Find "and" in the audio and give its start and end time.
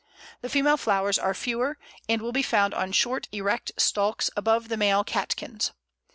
2.09-2.23